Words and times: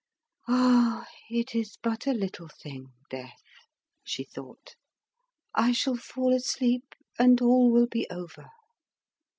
"Ah! 0.47 1.05
it 1.29 1.53
is 1.53 1.77
but 1.77 2.07
a 2.07 2.11
little 2.13 2.47
thing, 2.47 2.87
death!" 3.11 3.43
she 4.03 4.23
thought. 4.23 4.73
"I 5.53 5.73
shall 5.73 5.95
fall 5.95 6.33
asleep 6.33 6.95
and 7.19 7.39
all 7.39 7.71
will 7.71 7.85
be 7.85 8.09
over." 8.09 8.49